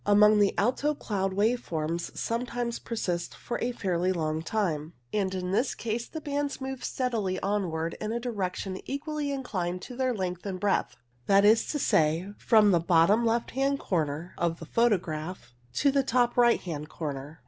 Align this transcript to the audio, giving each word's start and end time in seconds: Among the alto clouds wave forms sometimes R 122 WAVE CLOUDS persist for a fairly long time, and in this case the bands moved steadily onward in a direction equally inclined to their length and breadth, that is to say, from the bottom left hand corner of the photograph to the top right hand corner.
Among 0.03 0.39
the 0.39 0.57
alto 0.57 0.95
clouds 0.95 1.35
wave 1.35 1.59
forms 1.59 2.05
sometimes 2.19 2.79
R 2.79 2.81
122 2.81 2.81
WAVE 2.81 2.83
CLOUDS 2.83 2.89
persist 2.89 3.35
for 3.35 3.59
a 3.61 3.71
fairly 3.71 4.11
long 4.11 4.41
time, 4.41 4.93
and 5.13 5.35
in 5.35 5.51
this 5.51 5.75
case 5.75 6.07
the 6.07 6.19
bands 6.19 6.59
moved 6.59 6.83
steadily 6.83 7.39
onward 7.41 7.95
in 8.01 8.11
a 8.11 8.19
direction 8.19 8.81
equally 8.89 9.31
inclined 9.31 9.83
to 9.83 9.95
their 9.95 10.15
length 10.15 10.43
and 10.43 10.59
breadth, 10.59 10.97
that 11.27 11.45
is 11.45 11.67
to 11.67 11.77
say, 11.77 12.31
from 12.39 12.71
the 12.71 12.79
bottom 12.79 13.27
left 13.27 13.51
hand 13.51 13.77
corner 13.77 14.33
of 14.39 14.57
the 14.57 14.65
photograph 14.65 15.53
to 15.73 15.91
the 15.91 16.01
top 16.01 16.35
right 16.35 16.61
hand 16.61 16.89
corner. 16.89 17.39